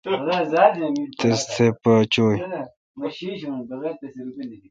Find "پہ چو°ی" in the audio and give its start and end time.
1.81-2.35